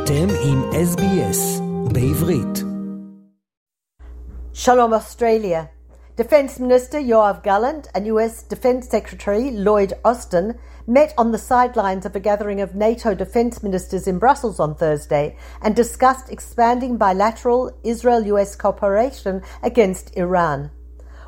אתם 0.00 0.26
עם 0.44 0.62
SBS 0.72 1.62
בעברית. 1.92 2.64
Shalom 4.54 4.92
Australia. 4.92 5.68
Defence 6.16 6.58
Minister 6.58 6.98
Yoav 6.98 7.42
Gallant 7.42 7.88
and 7.94 8.06
US 8.06 8.42
Defence 8.42 8.88
Secretary 8.88 9.50
Lloyd 9.50 9.92
Austin 10.04 10.46
met 10.86 11.12
on 11.18 11.32
the 11.32 11.44
sidelines 11.50 12.06
of 12.06 12.16
a 12.16 12.20
gathering 12.20 12.60
of 12.62 12.74
NATO 12.74 13.14
defence 13.14 13.62
ministers 13.62 14.06
in 14.06 14.18
Brussels 14.18 14.58
on 14.58 14.74
Thursday 14.74 15.36
and 15.62 15.74
discussed 15.74 16.30
expanding 16.30 16.96
bilateral 16.96 17.62
Israel 17.84 18.22
US 18.34 18.56
cooperation 18.56 19.42
against 19.62 20.16
Iran. 20.16 20.58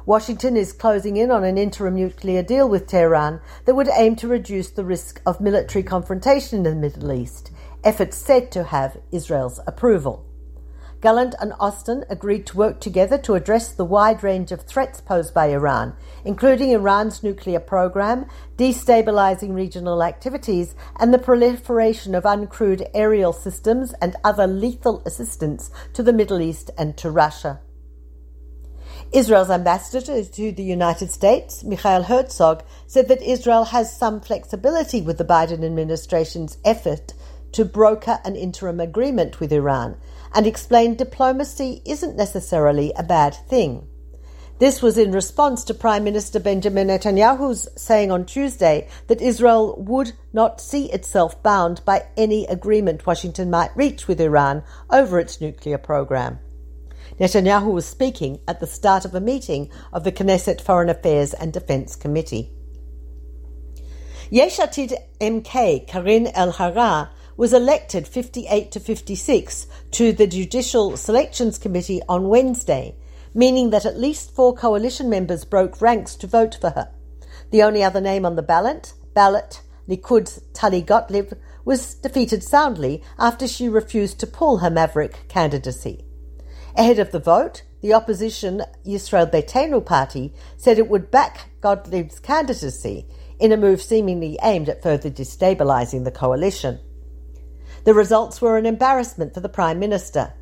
Washington 0.08 0.56
is 0.56 0.72
closing 0.72 1.18
in 1.18 1.30
on 1.30 1.44
an 1.44 1.58
interim 1.58 1.94
nuclear 1.94 2.42
deal 2.42 2.66
with 2.66 2.86
Tehran 2.86 3.42
that 3.66 3.74
would 3.74 3.90
aim 3.94 4.16
to 4.16 4.26
reduce 4.26 4.70
the 4.70 4.82
risk 4.82 5.20
of 5.26 5.38
military 5.38 5.82
confrontation 5.82 6.56
in 6.56 6.62
the 6.64 6.74
Middle 6.74 7.12
East, 7.12 7.50
efforts 7.83 8.17
said 8.17 8.51
to 8.51 8.63
have 8.65 8.97
Israel's 9.11 9.59
approval. 9.67 10.25
Gallant 11.03 11.35
and 11.41 11.51
Austin 11.59 12.05
agreed 12.09 12.45
to 12.45 12.55
work 12.55 12.79
together 12.79 13.17
to 13.17 13.33
address 13.33 13.73
the 13.73 13.83
wide 13.83 14.23
range 14.23 14.53
of 14.53 14.61
threats 14.61 15.01
posed 15.01 15.33
by 15.33 15.47
Iran, 15.47 15.93
including 16.23 16.69
Iran's 16.69 17.21
nuclear 17.21 17.59
program, 17.59 18.25
destabilizing 18.55 19.53
regional 19.53 20.01
activities, 20.01 20.75
and 20.97 21.13
the 21.13 21.19
proliferation 21.19 22.15
of 22.15 22.23
uncrewed 22.23 22.89
aerial 22.93 23.33
systems 23.33 23.93
and 24.01 24.15
other 24.23 24.47
lethal 24.47 25.03
assistance 25.05 25.69
to 25.91 26.03
the 26.03 26.13
Middle 26.13 26.39
East 26.39 26.71
and 26.77 26.95
to 26.95 27.11
Russia. 27.11 27.59
Israel's 29.11 29.49
ambassador 29.49 30.23
to 30.23 30.51
the 30.53 30.63
United 30.63 31.11
States, 31.11 31.65
Michael 31.65 32.03
Herzog, 32.03 32.63
said 32.87 33.09
that 33.09 33.21
Israel 33.21 33.65
has 33.65 33.99
some 33.99 34.21
flexibility 34.21 35.01
with 35.01 35.17
the 35.17 35.25
Biden 35.25 35.65
administration's 35.65 36.57
effort 36.63 37.13
to 37.53 37.65
broker 37.65 38.19
an 38.25 38.35
interim 38.35 38.79
agreement 38.79 39.39
with 39.39 39.51
Iran 39.51 39.97
and 40.35 40.45
explained 40.45 40.97
diplomacy 40.97 41.81
isn't 41.85 42.15
necessarily 42.15 42.91
a 42.95 43.03
bad 43.03 43.35
thing. 43.47 43.87
This 44.59 44.81
was 44.81 44.97
in 44.97 45.11
response 45.11 45.63
to 45.65 45.73
Prime 45.73 46.03
Minister 46.03 46.39
Benjamin 46.39 46.87
Netanyahu's 46.87 47.67
saying 47.75 48.11
on 48.11 48.25
Tuesday 48.25 48.87
that 49.07 49.21
Israel 49.21 49.75
would 49.77 50.13
not 50.31 50.61
see 50.61 50.91
itself 50.91 51.41
bound 51.41 51.81
by 51.85 52.05
any 52.15 52.45
agreement 52.45 53.05
Washington 53.05 53.49
might 53.49 53.75
reach 53.75 54.07
with 54.07 54.21
Iran 54.21 54.63
over 54.89 55.19
its 55.19 55.41
nuclear 55.41 55.77
program. 55.77 56.39
Netanyahu 57.19 57.71
was 57.73 57.85
speaking 57.85 58.39
at 58.47 58.59
the 58.59 58.67
start 58.67 59.05
of 59.05 59.13
a 59.13 59.21
meeting 59.21 59.69
of 59.91 60.03
the 60.03 60.11
Knesset 60.11 60.61
Foreign 60.61 60.89
Affairs 60.89 61.33
and 61.33 61.51
Defense 61.51 61.95
Committee. 61.95 62.51
Yesh 64.29 64.57
Atid 64.57 64.93
MK 65.19 65.87
Karine 65.87 66.31
Elharrar 66.33 67.09
was 67.35 67.53
elected 67.53 68.07
58 68.07 68.71
to 68.71 68.79
56 68.79 69.67
to 69.91 70.11
the 70.11 70.27
Judicial 70.27 70.97
Selections 70.97 71.57
Committee 71.57 72.01
on 72.07 72.29
Wednesday, 72.29 72.95
meaning 73.33 73.71
that 73.71 73.85
at 73.85 73.99
least 73.99 74.35
four 74.35 74.53
coalition 74.55 75.09
members 75.09 75.45
broke 75.45 75.81
ranks 75.81 76.15
to 76.15 76.27
vote 76.27 76.57
for 76.59 76.69
her. 76.71 76.91
The 77.51 77.63
only 77.63 77.83
other 77.83 78.01
name 78.01 78.25
on 78.25 78.35
the 78.35 78.41
ballot, 78.41 78.93
ballot 79.13 79.61
Likud's 79.87 80.41
Tali 80.53 80.81
Gottlieb, 80.81 81.33
was 81.65 81.95
defeated 81.95 82.43
soundly 82.43 83.03
after 83.17 83.47
she 83.47 83.69
refused 83.69 84.19
to 84.19 84.27
pull 84.27 84.57
her 84.57 84.69
maverick 84.69 85.27
candidacy. 85.27 86.05
Ahead 86.75 86.99
of 86.99 87.11
the 87.11 87.19
vote, 87.19 87.63
the 87.81 87.93
opposition 87.93 88.63
Yisrael 88.85 89.29
Beitenu 89.29 89.85
party 89.85 90.33
said 90.57 90.79
it 90.79 90.89
would 90.89 91.11
back 91.11 91.49
Gottlieb's 91.61 92.19
candidacy 92.19 93.05
in 93.39 93.51
a 93.51 93.57
move 93.57 93.81
seemingly 93.81 94.37
aimed 94.41 94.69
at 94.69 94.81
further 94.81 95.09
destabilizing 95.09 96.03
the 96.03 96.11
coalition. 96.11 96.79
The 97.83 97.93
results 97.93 98.41
were 98.41 98.57
an 98.57 98.65
embarrassment 98.65 99.33
for 99.33 99.41
the 99.41 99.49
Prime 99.49 99.77
Minister. 99.77 100.33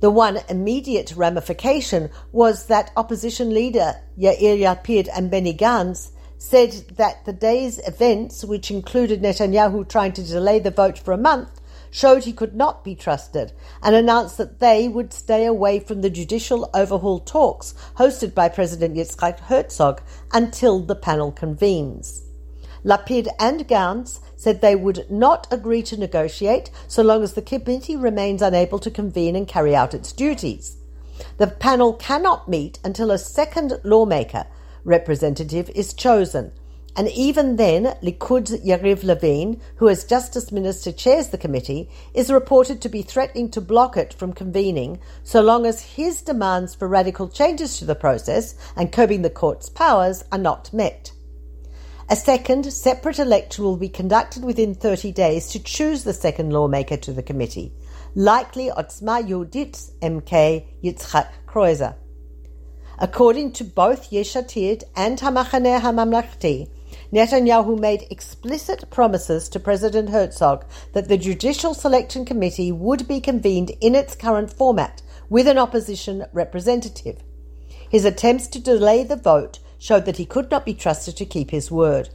The 0.00 0.10
one 0.10 0.40
immediate 0.50 1.14
ramification 1.16 2.10
was 2.30 2.66
that 2.66 2.90
opposition 2.94 3.54
leader 3.54 3.94
Yair 4.18 4.58
Lapid 4.58 5.08
and 5.14 5.30
Benny 5.30 5.54
Gantz 5.54 6.10
said 6.36 6.72
that 6.96 7.24
the 7.24 7.32
day's 7.32 7.78
events, 7.86 8.44
which 8.44 8.70
included 8.70 9.22
Netanyahu 9.22 9.88
trying 9.88 10.12
to 10.12 10.22
delay 10.22 10.58
the 10.58 10.70
vote 10.70 10.98
for 10.98 11.12
a 11.12 11.18
month, 11.18 11.60
showed 11.90 12.24
he 12.24 12.34
could 12.34 12.54
not 12.54 12.84
be 12.84 12.94
trusted 12.94 13.52
and 13.82 13.94
announced 13.94 14.36
that 14.36 14.60
they 14.60 14.86
would 14.86 15.12
stay 15.12 15.46
away 15.46 15.80
from 15.80 16.02
the 16.02 16.10
judicial 16.10 16.68
overhaul 16.74 17.20
talks 17.20 17.74
hosted 17.96 18.34
by 18.34 18.48
President 18.48 18.94
Yitzhak 18.94 19.40
Herzog 19.40 20.02
until 20.32 20.80
the 20.80 20.94
panel 20.94 21.32
convenes. 21.32 22.24
Lapid 22.84 23.28
and 23.38 23.68
Gantz 23.68 24.20
said 24.36 24.60
they 24.60 24.74
would 24.74 25.10
not 25.10 25.46
agree 25.50 25.82
to 25.82 25.98
negotiate 25.98 26.70
so 26.88 27.02
long 27.02 27.22
as 27.22 27.34
the 27.34 27.42
committee 27.42 27.96
remains 27.96 28.40
unable 28.40 28.78
to 28.78 28.90
convene 28.90 29.36
and 29.36 29.46
carry 29.46 29.76
out 29.76 29.92
its 29.92 30.12
duties. 30.12 30.76
The 31.36 31.46
panel 31.46 31.92
cannot 31.92 32.48
meet 32.48 32.78
until 32.82 33.10
a 33.10 33.18
second 33.18 33.78
lawmaker 33.84 34.46
representative 34.84 35.68
is 35.74 35.92
chosen, 35.92 36.52
and 36.96 37.08
even 37.08 37.56
then, 37.56 37.94
Likud's 38.02 38.52
Yariv 38.64 39.04
Levin, 39.04 39.60
who 39.76 39.88
as 39.88 40.04
Justice 40.04 40.50
Minister 40.50 40.90
chairs 40.90 41.28
the 41.28 41.38
committee, 41.38 41.88
is 42.14 42.32
reported 42.32 42.80
to 42.80 42.88
be 42.88 43.02
threatening 43.02 43.50
to 43.50 43.60
block 43.60 43.96
it 43.96 44.12
from 44.14 44.32
convening 44.32 44.98
so 45.22 45.40
long 45.40 45.66
as 45.66 45.94
his 45.96 46.22
demands 46.22 46.74
for 46.74 46.88
radical 46.88 47.28
changes 47.28 47.78
to 47.78 47.84
the 47.84 47.94
process 47.94 48.54
and 48.74 48.90
curbing 48.90 49.22
the 49.22 49.30
court's 49.30 49.68
powers 49.68 50.24
are 50.32 50.38
not 50.38 50.72
met. 50.72 51.12
A 52.12 52.16
second, 52.16 52.72
separate 52.72 53.20
election 53.20 53.62
will 53.62 53.76
be 53.76 53.88
conducted 53.88 54.42
within 54.42 54.74
30 54.74 55.12
days 55.12 55.46
to 55.50 55.62
choose 55.62 56.02
the 56.02 56.12
second 56.12 56.52
lawmaker 56.52 56.96
to 56.96 57.12
the 57.12 57.22
committee, 57.22 57.72
likely 58.16 58.68
Otzma 58.68 59.22
Yehudit's 59.22 59.92
MK 60.02 60.66
Yitzhak 60.82 61.28
Kroizer. 61.46 61.94
According 62.98 63.52
to 63.52 63.62
both 63.62 64.10
Yesh 64.10 64.34
Atid 64.34 64.82
and 64.96 65.20
Hamachaneh 65.20 65.78
HaMamlachti, 65.78 66.68
Netanyahu 67.12 67.78
made 67.78 68.08
explicit 68.10 68.90
promises 68.90 69.48
to 69.48 69.60
President 69.60 70.08
Herzog 70.08 70.64
that 70.94 71.06
the 71.06 71.16
Judicial 71.16 71.74
Selection 71.74 72.24
Committee 72.24 72.72
would 72.72 73.06
be 73.06 73.20
convened 73.20 73.70
in 73.80 73.94
its 73.94 74.16
current 74.16 74.52
format 74.52 75.00
with 75.28 75.46
an 75.46 75.58
opposition 75.58 76.24
representative. 76.32 77.22
His 77.88 78.04
attempts 78.04 78.48
to 78.48 78.58
delay 78.58 79.04
the 79.04 79.14
vote 79.14 79.60
showed 79.80 80.04
that 80.04 80.18
he 80.18 80.24
could 80.26 80.50
not 80.50 80.64
be 80.64 80.74
trusted 80.74 81.16
to 81.16 81.24
keep 81.24 81.50
his 81.50 81.70
word. 81.70 82.10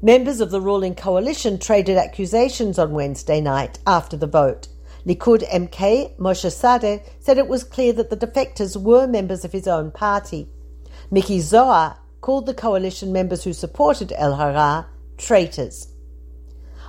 Members 0.00 0.40
of 0.40 0.50
the 0.50 0.60
ruling 0.60 0.94
coalition 0.94 1.58
traded 1.58 1.98
accusations 1.98 2.78
on 2.78 2.92
Wednesday 2.92 3.40
night 3.42 3.78
after 3.86 4.16
the 4.16 4.26
vote. 4.26 4.68
Likud 5.04 5.42
MK 5.50 6.16
Moshe 6.16 6.46
Saada 6.46 7.02
said 7.18 7.36
it 7.36 7.48
was 7.48 7.64
clear 7.64 7.92
that 7.92 8.08
the 8.08 8.16
defectors 8.16 8.80
were 8.80 9.06
members 9.06 9.44
of 9.44 9.52
his 9.52 9.66
own 9.66 9.90
party. 9.90 10.48
Miki 11.10 11.40
Zohar 11.40 11.98
called 12.20 12.46
the 12.46 12.54
coalition 12.54 13.12
members 13.12 13.44
who 13.44 13.52
supported 13.52 14.10
Elharrar 14.10 14.86
traitors. 15.18 15.88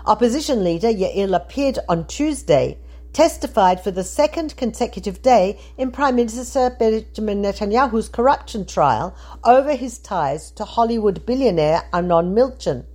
Opposition 0.05 0.63
leader 0.63 0.89
Yair 0.89 1.27
Lapid 1.27 1.79
on 1.89 2.05
Tuesday 2.05 2.77
testified 3.13 3.83
for 3.83 3.91
the 3.91 4.03
second 4.03 4.55
consecutive 4.55 5.21
day 5.21 5.59
in 5.77 5.91
Prime 5.91 6.15
Minister 6.15 6.69
Benjamin 6.69 7.41
Netanyahu's 7.41 8.09
corruption 8.09 8.65
trial 8.65 9.15
over 9.43 9.75
his 9.75 9.99
ties 9.99 10.51
to 10.51 10.63
Hollywood 10.63 11.25
billionaire 11.25 11.83
Arnon 11.91 12.33
Milchan, 12.33 12.85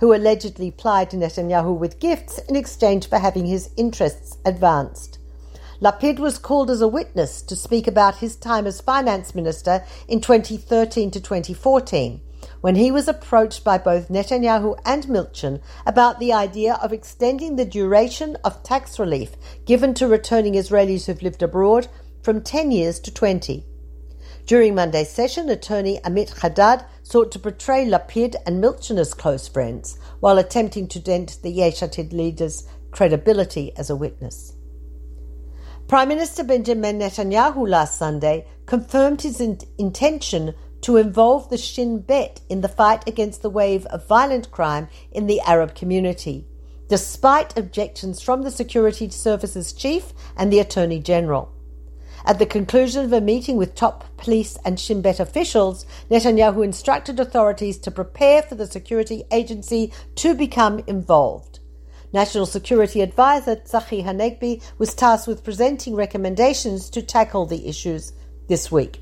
who 0.00 0.14
allegedly 0.14 0.70
plied 0.70 1.10
Netanyahu 1.10 1.76
with 1.76 2.00
gifts 2.00 2.38
in 2.38 2.56
exchange 2.56 3.08
for 3.08 3.18
having 3.18 3.46
his 3.46 3.70
interests 3.76 4.36
advanced. 4.44 5.18
Lapid 5.80 6.18
was 6.18 6.38
called 6.38 6.70
as 6.70 6.80
a 6.80 6.86
witness 6.86 7.42
to 7.42 7.56
speak 7.56 7.88
about 7.88 8.16
his 8.18 8.36
time 8.36 8.66
as 8.66 8.80
finance 8.80 9.34
minister 9.34 9.84
in 10.06 10.20
2013 10.20 11.10
to 11.10 11.20
2014, 11.20 12.20
when 12.62 12.76
he 12.76 12.90
was 12.90 13.08
approached 13.08 13.62
by 13.64 13.76
both 13.76 14.08
Netanyahu 14.08 14.78
and 14.86 15.04
Milchan 15.04 15.60
about 15.84 16.18
the 16.18 16.32
idea 16.32 16.78
of 16.82 16.92
extending 16.92 17.56
the 17.56 17.64
duration 17.64 18.36
of 18.44 18.62
tax 18.62 18.98
relief 18.98 19.32
given 19.66 19.92
to 19.94 20.08
returning 20.08 20.54
Israelis 20.54 21.04
who've 21.04 21.22
lived 21.22 21.42
abroad 21.42 21.88
from 22.22 22.40
10 22.40 22.70
years 22.70 23.00
to 23.00 23.12
20. 23.12 23.66
During 24.46 24.74
Monday's 24.74 25.10
session, 25.10 25.50
attorney 25.50 26.00
Amit 26.04 26.38
Haddad 26.40 26.84
sought 27.02 27.32
to 27.32 27.38
portray 27.38 27.84
Lapid 27.84 28.36
and 28.46 28.62
Milchan 28.62 28.98
as 28.98 29.12
close 29.12 29.48
friends 29.48 29.98
while 30.20 30.38
attempting 30.38 30.86
to 30.88 31.00
dent 31.00 31.38
the 31.42 31.50
Yesh 31.50 31.80
Atid 31.80 32.12
leader's 32.12 32.66
credibility 32.92 33.76
as 33.76 33.90
a 33.90 33.96
witness. 33.96 34.52
Prime 35.88 36.08
Minister 36.08 36.44
Benjamin 36.44 37.00
Netanyahu 37.00 37.68
last 37.68 37.98
Sunday 37.98 38.46
confirmed 38.66 39.22
his 39.22 39.40
in- 39.40 39.58
intention 39.78 40.54
to 40.82 40.96
involve 40.96 41.48
the 41.48 41.56
Shin 41.56 42.00
Bet 42.00 42.40
in 42.48 42.60
the 42.60 42.68
fight 42.68 43.08
against 43.08 43.42
the 43.42 43.50
wave 43.50 43.86
of 43.86 44.06
violent 44.06 44.50
crime 44.50 44.88
in 45.10 45.26
the 45.26 45.40
Arab 45.40 45.74
community, 45.74 46.46
despite 46.88 47.56
objections 47.56 48.20
from 48.20 48.42
the 48.42 48.50
Security 48.50 49.08
Services 49.08 49.72
Chief 49.72 50.12
and 50.36 50.52
the 50.52 50.58
Attorney 50.58 51.00
General. 51.00 51.50
At 52.24 52.38
the 52.38 52.46
conclusion 52.46 53.04
of 53.04 53.12
a 53.12 53.20
meeting 53.20 53.56
with 53.56 53.74
top 53.74 54.04
police 54.16 54.56
and 54.64 54.78
Shin 54.78 55.02
Bet 55.02 55.18
officials, 55.18 55.84
Netanyahu 56.10 56.64
instructed 56.64 57.18
authorities 57.18 57.78
to 57.78 57.90
prepare 57.90 58.42
for 58.42 58.54
the 58.54 58.66
security 58.66 59.24
agency 59.32 59.92
to 60.16 60.34
become 60.34 60.80
involved. 60.86 61.58
National 62.12 62.46
Security 62.46 63.00
Advisor 63.00 63.56
Tzachi 63.56 64.04
Hanegbi 64.04 64.62
was 64.78 64.94
tasked 64.94 65.26
with 65.26 65.42
presenting 65.42 65.94
recommendations 65.94 66.90
to 66.90 67.02
tackle 67.02 67.46
the 67.46 67.66
issues 67.66 68.12
this 68.48 68.70
week. 68.70 69.01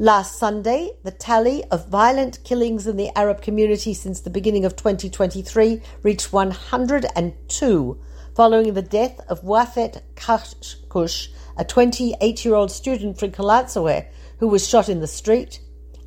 Last 0.00 0.38
Sunday, 0.38 0.92
the 1.02 1.10
tally 1.10 1.62
of 1.64 1.88
violent 1.88 2.42
killings 2.42 2.86
in 2.86 2.96
the 2.96 3.10
Arab 3.14 3.42
community 3.42 3.92
since 3.92 4.18
the 4.18 4.30
beginning 4.30 4.64
of 4.64 4.74
2023 4.74 5.82
reached 6.02 6.32
102, 6.32 8.00
following 8.34 8.72
the 8.72 8.80
death 8.80 9.20
of 9.28 9.42
Wafet 9.42 10.00
Kashkush, 10.14 11.28
a 11.58 11.66
28 11.66 12.46
year 12.46 12.54
old 12.54 12.70
student 12.70 13.18
from 13.18 13.32
Kalansawe 13.32 14.06
who 14.38 14.48
was 14.48 14.66
shot 14.66 14.88
in 14.88 15.00
the 15.00 15.06
street, 15.06 15.60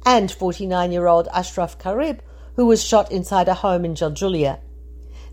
and 0.03 0.31
49 0.31 0.91
year 0.91 1.05
old 1.05 1.27
Ashraf 1.27 1.77
Karib, 1.77 2.21
who 2.55 2.65
was 2.65 2.83
shot 2.83 3.11
inside 3.11 3.47
a 3.47 3.53
home 3.53 3.85
in 3.85 3.93
Jaljulia. 3.93 4.59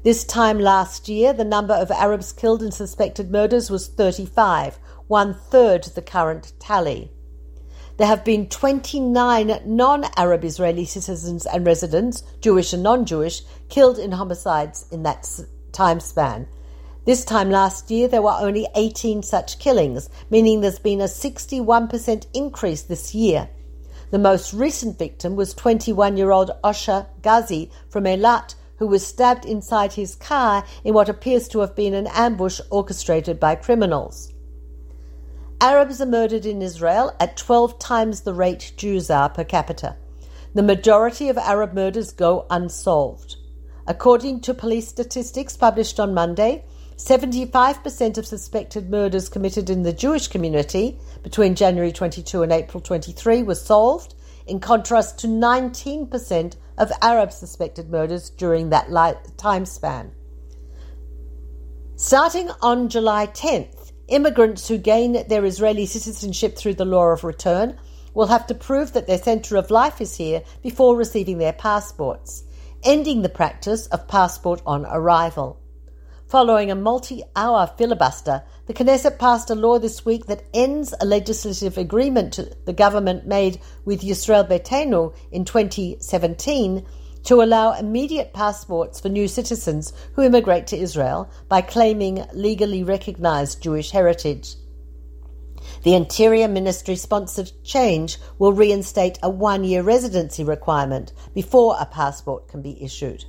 This 0.03 0.23
time 0.23 0.59
last 0.59 1.09
year, 1.09 1.33
the 1.33 1.45
number 1.45 1.73
of 1.73 1.91
Arabs 1.91 2.35
killed 2.35 2.63
in 2.63 2.73
suspected 2.73 3.31
murders 3.31 3.71
was 3.71 3.89
35, 3.89 4.79
one 5.07 5.33
third 5.33 5.85
the 5.85 6.03
current 6.03 6.53
tally. 6.59 7.11
There 8.01 8.09
have 8.09 8.25
been 8.25 8.49
29 8.49 9.61
non 9.67 10.07
Arab 10.17 10.43
Israeli 10.43 10.87
citizens 10.87 11.45
and 11.45 11.67
residents, 11.67 12.23
Jewish 12.41 12.73
and 12.73 12.83
non 12.83 13.05
Jewish, 13.05 13.43
killed 13.69 13.99
in 13.99 14.13
homicides 14.13 14.87
in 14.91 15.03
that 15.03 15.29
time 15.73 16.01
span. 16.01 16.49
This 17.05 17.27
time 17.27 17.51
last 17.51 17.91
year, 17.91 18.09
there 18.09 18.23
were 18.23 18.39
only 18.41 18.67
18 18.75 19.23
such 19.23 19.59
killings, 19.59 20.09
meaning 20.31 20.63
there's 20.63 20.79
been 20.79 21.03
a 21.03 21.13
61% 21.13 22.27
increase 22.33 22.81
this 22.81 23.15
year. 23.15 23.51
The 24.11 24.19
most 24.19 24.55
recent 24.55 24.99
victim 24.99 25.37
was 25.37 25.53
21 25.53 26.17
year 26.17 26.31
old 26.31 26.53
Osher 26.65 27.05
Ghazi 27.21 27.71
from 27.91 28.05
Eilat, 28.05 28.55
who 28.79 28.87
was 28.87 29.07
stabbed 29.07 29.45
inside 29.45 29.93
his 29.93 30.15
car 30.15 30.65
in 30.85 30.95
what 30.95 31.11
appears 31.11 31.49
to 31.49 31.59
have 31.59 31.77
been 31.77 31.93
an 31.93 32.07
ambush 32.15 32.63
orchestrated 32.71 33.39
by 33.39 33.57
criminals. 33.57 34.30
Arabs 35.63 36.01
are 36.01 36.07
murdered 36.07 36.47
in 36.47 36.63
Israel 36.63 37.15
at 37.21 37.37
12 37.37 37.79
times 37.79 38.23
the 38.23 38.33
rate 38.33 38.73
Jews 38.79 39.11
are 39.11 39.29
per 39.29 39.45
capita. 39.45 39.95
The 40.55 40.63
majority 40.63 41.29
of 41.29 41.37
Arab 41.37 41.75
murders 41.75 42.13
go 42.13 42.47
unsolved. 42.49 43.37
According 43.87 44.41
to 44.41 44.55
police 44.55 44.89
statistics 44.89 45.59
published 45.59 46.01
on 46.01 46.15
Monday, 46.15 46.65
75% 46.97 48.17
of 48.17 48.27
suspected 48.27 48.89
murders 48.89 49.29
committed 49.29 49.69
in 49.69 49.83
the 49.83 49.93
Jewish 49.93 50.29
community 50.29 50.99
between 51.23 51.55
January 51.55 51.93
22 51.93 52.43
and 52.43 52.53
April 52.53 52.81
23 52.81 53.43
were 53.43 53.55
solved, 53.55 54.15
in 54.47 54.61
contrast 54.61 55.19
to 55.19 55.27
19% 55.27 56.57
of 56.79 56.91
Arab 57.03 57.33
suspected 57.33 57.91
murders 57.91 58.31
during 58.31 58.71
that 58.71 58.89
time 59.37 59.67
span. 59.67 60.11
Starting 61.97 62.49
on 62.63 62.89
July 62.89 63.27
10th, 63.27 63.90
Immigrants 64.11 64.67
who 64.67 64.77
gain 64.77 65.25
their 65.29 65.45
Israeli 65.45 65.87
citizenship 65.87 66.57
through 66.57 66.75
the 66.75 66.85
law 66.85 67.07
of 67.07 67.23
return 67.23 67.79
will 68.13 68.27
have 68.27 68.45
to 68.49 68.55
prove 68.57 68.93
that 68.93 69.07
their 69.07 69.19
centre 69.19 69.57
of 69.57 69.71
life 69.71 70.01
is 70.01 70.17
here 70.17 70.43
before 70.65 70.97
receiving 70.97 71.39
their 71.39 71.53
passports, 71.53 72.43
ending 72.83 73.23
the 73.23 73.29
practice 73.29 73.87
of 73.87 74.09
passport 74.09 74.63
on 74.67 74.85
arrival. 74.87 75.61
Following 76.27 76.73
a 76.73 76.75
multi 76.75 77.23
hour 77.37 77.73
filibuster, 77.79 78.43
the 78.67 78.75
Knesset 78.75 79.17
passed 79.17 79.49
a 79.49 79.55
law 79.55 79.79
this 79.79 80.05
week 80.05 80.27
that 80.27 80.45
ends 80.53 80.93
a 81.01 81.07
legislative 81.07 81.79
agreement 81.79 82.39
the 82.67 82.73
government 82.73 83.29
made 83.29 83.61
with 83.85 84.03
Yisrael 84.03 84.49
Beitenu 84.49 85.15
in 85.31 85.45
2017 85.45 86.85
to 87.25 87.43
allow 87.43 87.73
immediate 87.73 88.33
passports 88.33 89.01
for 89.01 89.09
new 89.09 89.29
citizens 89.29 89.93
who 90.15 90.23
immigrate 90.23 90.67
to 90.69 90.79
Israel 90.79 91.31
by 91.49 91.61
claiming 91.61 92.25
legally 92.33 92.83
recognized 92.83 93.63
Jewish 93.63 93.91
heritage. 93.91 94.57
The 95.83 95.95
Interior 95.95 96.49
Ministry 96.49 96.97
sponsored 96.97 97.53
change 97.65 98.19
will 98.39 98.53
reinstate 98.53 99.19
a 99.23 99.31
one 99.31 99.65
year 99.65 99.83
residency 99.83 100.45
requirement 100.45 101.13
before 101.35 101.77
a 101.79 101.87
passport 101.87 102.49
can 102.49 102.63
be 102.63 102.83
issued. 102.83 103.25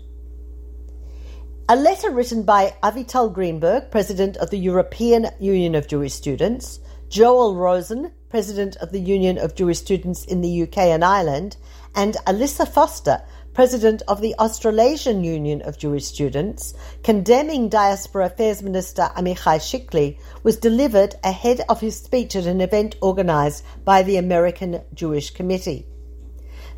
A 1.69 1.75
letter 1.75 2.11
written 2.11 2.43
by 2.43 2.75
Avital 2.83 3.33
Greenberg, 3.33 3.91
President 3.91 4.35
of 4.37 4.49
the 4.49 4.59
European 4.59 5.27
Union 5.39 5.75
of 5.75 5.87
Jewish 5.87 6.13
Students, 6.13 6.79
Joel 7.07 7.55
Rosen, 7.55 8.11
President 8.29 8.75
of 8.77 8.91
the 8.91 8.99
Union 8.99 9.37
of 9.37 9.55
Jewish 9.55 9.79
Students 9.79 10.25
in 10.25 10.41
the 10.41 10.63
UK 10.63 10.77
and 10.79 11.03
Ireland, 11.03 11.57
and 11.95 12.15
Alyssa 12.27 12.67
Foster, 12.67 13.21
president 13.53 14.01
of 14.07 14.21
the 14.21 14.33
Australasian 14.39 15.23
Union 15.23 15.61
of 15.63 15.77
Jewish 15.77 16.05
Students, 16.05 16.73
condemning 17.03 17.67
Diaspora 17.67 18.27
Affairs 18.27 18.63
Minister 18.63 19.09
Amichai 19.15 19.59
Shikli, 19.59 20.17
was 20.43 20.57
delivered 20.57 21.15
ahead 21.23 21.61
of 21.67 21.81
his 21.81 21.97
speech 21.97 22.35
at 22.35 22.45
an 22.45 22.61
event 22.61 22.95
organised 23.01 23.63
by 23.83 24.03
the 24.03 24.17
American 24.17 24.81
Jewish 24.93 25.31
Committee. 25.31 25.85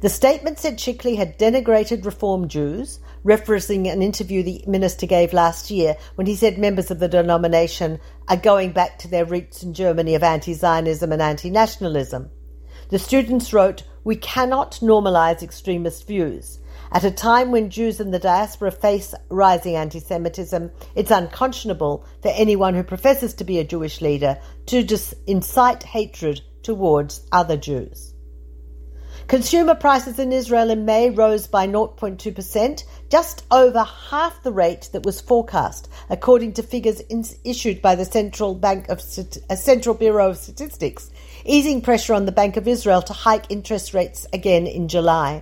The 0.02 0.10
statement 0.10 0.60
said 0.60 0.80
Shikli 0.80 1.16
had 1.16 1.40
denigrated 1.40 2.06
Reform 2.06 2.48
Jews, 2.50 3.00
referencing 3.24 3.90
an 3.90 4.02
interview 4.02 4.44
the 4.44 4.64
minister 4.68 5.06
gave 5.06 5.32
last 5.32 5.72
year 5.72 5.96
when 6.16 6.28
he 6.28 6.36
said 6.36 6.58
members 6.58 6.92
of 6.92 7.00
the 7.00 7.08
denomination 7.08 8.00
are 8.28 8.36
going 8.36 8.74
back 8.74 9.00
to 9.00 9.08
their 9.08 9.24
roots 9.24 9.64
in 9.64 9.74
Germany 9.74 10.16
of 10.16 10.24
anti 10.24 10.54
Zionism 10.54 11.12
and 11.14 11.22
anti 11.22 11.50
nationalism. 11.50 12.32
The 12.90 13.00
students 13.00 13.54
wrote, 13.54 13.84
We 14.04 14.18
cannot 14.18 14.80
normalize 14.82 15.42
extremist 15.42 16.06
views. 16.06 16.60
At 16.94 17.04
a 17.04 17.10
time 17.10 17.50
when 17.50 17.72
Jews 17.72 18.00
in 18.00 18.12
the 18.12 18.20
diaspora 18.20 18.70
face 18.70 19.16
rising 19.30 19.76
anti 19.76 20.00
Semitism, 20.00 20.70
it's 20.94 21.10
unconscionable 21.10 22.06
for 22.22 22.28
anyone 22.28 22.76
who 22.76 22.84
professes 22.84 23.34
to 23.36 23.44
be 23.44 23.58
a 23.58 23.64
Jewish 23.64 24.00
leader 24.00 24.38
to 24.68 24.88
incite 25.26 25.82
hatred 25.82 26.42
towards 26.62 27.26
other 27.32 27.58
Jews. 27.58 28.14
Consumer 29.28 29.74
prices 29.74 30.20
in 30.20 30.32
Israel 30.32 30.70
in 30.70 30.86
May 30.86 31.10
rose 31.10 31.48
by 31.48 31.66
0.2%, 31.66 32.84
just 33.10 33.44
over 33.50 33.84
half 33.84 34.44
the 34.44 34.52
rate 34.52 34.90
that 34.94 35.04
was 35.04 35.20
forecast, 35.20 35.90
according 36.12 36.54
to 36.54 36.62
figures 36.62 37.00
in, 37.00 37.26
issued 37.44 37.82
by 37.82 37.96
the 37.96 38.06
Central 38.06 38.54
Bank 38.54 38.90
of 38.90 39.00
uh, 39.00 39.56
Central 39.56 39.96
Bureau 39.96 40.30
of 40.30 40.38
Statistics, 40.38 41.10
easing 41.44 41.82
pressure 41.82 42.14
on 42.14 42.26
the 42.26 42.32
Bank 42.32 42.56
of 42.56 42.68
Israel 42.68 43.02
to 43.02 43.14
hike 43.14 43.46
interest 43.50 43.96
rates 43.96 44.28
again 44.32 44.68
in 44.68 44.88
July. 44.88 45.42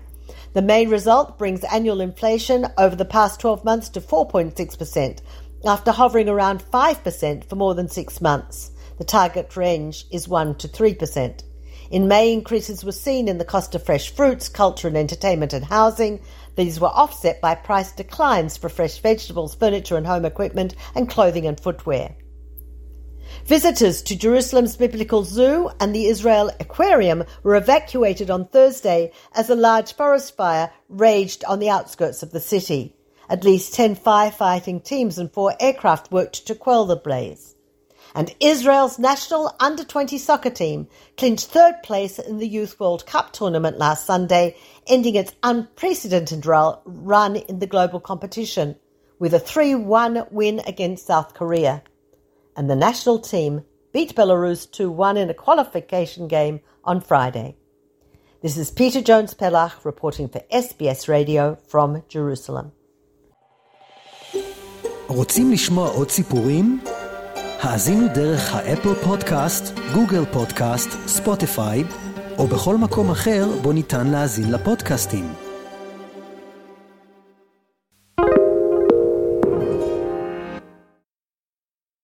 The 0.53 0.61
main 0.61 0.89
result 0.89 1.37
brings 1.37 1.63
annual 1.63 2.01
inflation 2.01 2.67
over 2.77 2.93
the 2.93 3.05
past 3.05 3.39
12 3.39 3.63
months 3.63 3.87
to 3.89 4.01
4.6%, 4.01 5.19
after 5.65 5.91
hovering 5.93 6.27
around 6.27 6.61
5% 6.61 7.45
for 7.45 7.55
more 7.55 7.73
than 7.73 7.87
six 7.87 8.19
months. 8.19 8.71
The 8.97 9.05
target 9.05 9.55
range 9.55 10.05
is 10.11 10.27
1 10.27 10.55
to 10.55 10.67
3%. 10.67 11.43
In 11.89 12.09
May, 12.09 12.33
increases 12.33 12.83
were 12.83 12.91
seen 12.91 13.29
in 13.29 13.37
the 13.37 13.45
cost 13.45 13.75
of 13.75 13.85
fresh 13.85 14.13
fruits, 14.13 14.49
culture 14.49 14.89
and 14.89 14.97
entertainment 14.97 15.53
and 15.53 15.63
housing. 15.63 16.19
These 16.57 16.81
were 16.81 16.87
offset 16.87 17.39
by 17.39 17.55
price 17.55 17.93
declines 17.93 18.57
for 18.57 18.67
fresh 18.67 18.99
vegetables, 18.99 19.55
furniture 19.55 19.95
and 19.95 20.05
home 20.05 20.25
equipment, 20.25 20.75
and 20.95 21.09
clothing 21.09 21.47
and 21.47 21.57
footwear. 21.57 22.15
Visitors 23.45 24.01
to 24.03 24.15
Jerusalem's 24.15 24.77
Biblical 24.77 25.23
Zoo 25.23 25.69
and 25.79 25.93
the 25.93 26.05
Israel 26.05 26.51
Aquarium 26.59 27.23
were 27.43 27.55
evacuated 27.55 28.29
on 28.29 28.47
Thursday 28.47 29.11
as 29.33 29.49
a 29.49 29.55
large 29.55 29.93
forest 29.93 30.35
fire 30.35 30.71
raged 30.89 31.43
on 31.45 31.59
the 31.59 31.69
outskirts 31.69 32.23
of 32.23 32.31
the 32.31 32.39
city. 32.39 32.95
At 33.29 33.43
least 33.43 33.73
10 33.73 33.95
firefighting 33.95 34.83
teams 34.83 35.17
and 35.17 35.31
four 35.31 35.55
aircraft 35.59 36.11
worked 36.11 36.45
to 36.47 36.55
quell 36.55 36.85
the 36.85 36.95
blaze. 36.95 37.55
And 38.13 38.35
Israel's 38.39 38.99
national 38.99 39.55
under 39.59 39.83
20 39.83 40.17
soccer 40.17 40.49
team 40.49 40.87
clinched 41.17 41.47
third 41.47 41.81
place 41.83 42.19
in 42.19 42.37
the 42.39 42.47
Youth 42.47 42.79
World 42.79 43.05
Cup 43.05 43.31
tournament 43.31 43.77
last 43.77 44.05
Sunday, 44.05 44.55
ending 44.87 45.15
its 45.15 45.33
unprecedented 45.43 46.45
run 46.45 47.35
in 47.35 47.59
the 47.59 47.67
global 47.67 47.99
competition 47.99 48.75
with 49.19 49.33
a 49.33 49.39
3 49.39 49.75
1 49.75 50.27
win 50.31 50.61
against 50.65 51.07
South 51.07 51.33
Korea 51.33 51.83
and 52.55 52.69
the 52.69 52.75
national 52.75 53.19
team 53.19 53.63
beat 53.93 54.15
Belarus 54.15 54.69
2 54.71 54.89
1 54.91 55.17
in 55.17 55.29
a 55.29 55.33
qualification 55.33 56.27
game 56.27 56.61
on 56.83 57.01
Friday. 57.01 57.55
This 58.41 58.57
is 58.57 58.71
Peta 58.71 59.01
Jones 59.01 59.33
Pellach 59.33 59.85
reporting 59.85 60.27
for 60.29 60.41
SBS 60.51 61.07
Radio 61.07 61.57
from 61.67 62.03
Jerusalem. 62.07 62.71
רוצים 65.07 65.51
לשמוע 65.51 65.89
עוד 65.89 66.09
סיפורים? 66.09 66.79
האזינו 67.61 68.07
דרך 68.13 68.55
האפל 68.55 68.93
פודקאסט, 68.93 69.73
גוגל 69.93 70.25
פודקאסט, 70.25 70.89
ספוטיפיי, 71.07 71.83
או 72.37 72.47
בכל 72.47 72.77
מקום 72.77 73.11
אחר 73.11 73.45
בו 73.61 73.71
ניתן 73.71 74.07
להאזין 74.07 74.51
לפודקאסטים. 74.51 75.50